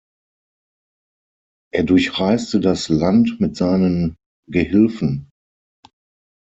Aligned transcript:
Er 1.71 1.83
durchreiste 1.83 2.59
das 2.59 2.89
Land 2.89 3.39
mit 3.39 3.55
seinen 3.55 4.15
Gehilfen. 4.47 5.29